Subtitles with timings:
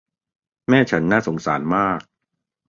[0.69, 1.99] แม่ฉันน่าสงสารมาก